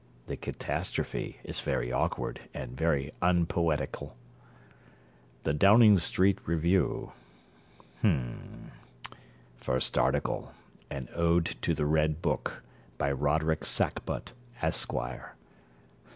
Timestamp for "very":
1.61-1.91, 2.75-3.11